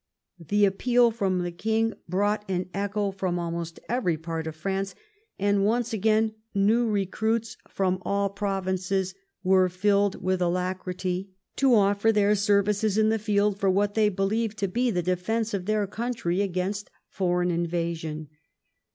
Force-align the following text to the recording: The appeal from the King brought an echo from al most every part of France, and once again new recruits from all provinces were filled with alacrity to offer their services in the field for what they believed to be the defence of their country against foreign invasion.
The 0.39 0.65
appeal 0.65 1.11
from 1.11 1.37
the 1.43 1.51
King 1.51 1.93
brought 2.09 2.43
an 2.49 2.69
echo 2.73 3.11
from 3.11 3.37
al 3.37 3.51
most 3.51 3.79
every 3.87 4.17
part 4.17 4.47
of 4.47 4.55
France, 4.55 4.95
and 5.37 5.63
once 5.63 5.93
again 5.93 6.33
new 6.55 6.87
recruits 6.89 7.55
from 7.67 7.99
all 8.01 8.27
provinces 8.27 9.13
were 9.43 9.69
filled 9.69 10.19
with 10.19 10.41
alacrity 10.41 11.29
to 11.57 11.75
offer 11.75 12.11
their 12.11 12.33
services 12.33 12.97
in 12.97 13.09
the 13.09 13.19
field 13.19 13.59
for 13.59 13.69
what 13.69 13.93
they 13.93 14.09
believed 14.09 14.57
to 14.57 14.67
be 14.67 14.89
the 14.89 15.03
defence 15.03 15.53
of 15.53 15.67
their 15.67 15.85
country 15.85 16.41
against 16.41 16.89
foreign 17.07 17.51
invasion. 17.51 18.27